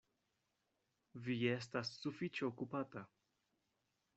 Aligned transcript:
Vi 1.27 1.35
estas 1.57 1.91
sufiĉe 1.99 2.49
okupata. 2.51 3.05